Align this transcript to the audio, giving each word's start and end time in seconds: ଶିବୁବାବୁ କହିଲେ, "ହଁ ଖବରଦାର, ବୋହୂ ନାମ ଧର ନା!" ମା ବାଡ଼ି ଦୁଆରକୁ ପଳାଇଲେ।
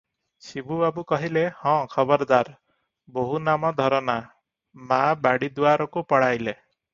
ଶିବୁବାବୁ 0.43 1.01
କହିଲେ, 1.11 1.43
"ହଁ 1.65 1.73
ଖବରଦାର, 1.91 2.55
ବୋହୂ 3.19 3.43
ନାମ 3.51 3.71
ଧର 3.83 4.01
ନା!" 4.09 4.17
ମା 4.93 5.01
ବାଡ଼ି 5.27 5.53
ଦୁଆରକୁ 5.61 6.05
ପଳାଇଲେ। 6.15 6.57